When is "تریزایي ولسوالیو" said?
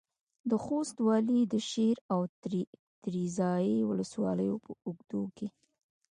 3.03-4.55